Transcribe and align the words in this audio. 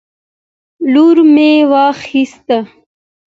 لور 0.93 1.17
مې 1.33 1.51
واخیست 1.71 2.47